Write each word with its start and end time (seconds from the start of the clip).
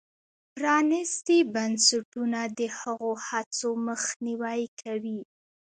پرانیستي 0.55 1.37
بنسټونه 1.53 2.39
د 2.57 2.59
هغو 2.77 3.11
هڅو 3.27 3.69
مخنیوی 3.87 4.61
کوي. 4.81 5.19